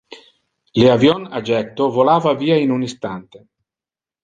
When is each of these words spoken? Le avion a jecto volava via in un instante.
Le 0.81 0.87
avion 0.93 1.27
a 1.37 1.43
jecto 1.51 1.87
volava 1.99 2.35
via 2.41 2.59
in 2.65 2.75
un 2.79 2.85
instante. 2.89 3.45